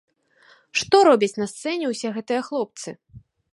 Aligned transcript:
Што 0.81 1.01
робяць 1.09 1.37
на 1.41 1.47
сцэне 1.53 1.93
ўсе 1.93 2.13
гэтыя 2.17 2.41
хлопцы? 2.51 2.99